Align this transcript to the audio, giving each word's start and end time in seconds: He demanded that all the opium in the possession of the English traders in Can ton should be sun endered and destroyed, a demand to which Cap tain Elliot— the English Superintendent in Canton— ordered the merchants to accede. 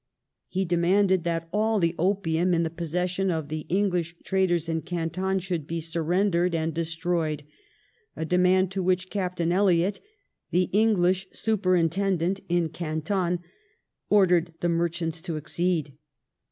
He 0.47 0.65
demanded 0.65 1.25
that 1.25 1.47
all 1.53 1.77
the 1.77 1.93
opium 1.99 2.55
in 2.55 2.63
the 2.63 2.71
possession 2.71 3.29
of 3.29 3.49
the 3.49 3.67
English 3.69 4.15
traders 4.23 4.67
in 4.67 4.81
Can 4.81 5.11
ton 5.11 5.37
should 5.37 5.67
be 5.67 5.79
sun 5.79 6.11
endered 6.11 6.55
and 6.55 6.73
destroyed, 6.73 7.43
a 8.15 8.25
demand 8.25 8.71
to 8.71 8.81
which 8.81 9.11
Cap 9.11 9.35
tain 9.35 9.51
Elliot— 9.51 9.99
the 10.49 10.71
English 10.73 11.27
Superintendent 11.33 12.39
in 12.49 12.69
Canton— 12.69 13.41
ordered 14.09 14.55
the 14.61 14.69
merchants 14.69 15.21
to 15.21 15.37
accede. 15.37 15.93